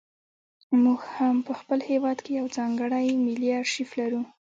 موږ 0.83 1.01
هم 1.15 1.35
په 1.47 1.53
خپل 1.59 1.79
هېواد 1.89 2.17
کې 2.23 2.31
یو 2.39 2.47
ځانګړی 2.57 3.07
ملي 3.25 3.49
ارشیف 3.61 3.89
لرو. 3.99 4.21